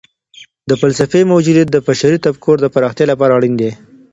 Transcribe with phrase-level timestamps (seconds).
[0.69, 3.71] د فلسفې موجودیت د بشري تفکر د پراختیا لپاره اړین دی.